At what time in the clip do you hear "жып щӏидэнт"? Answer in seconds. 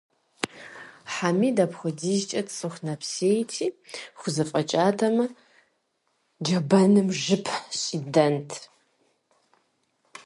7.23-8.49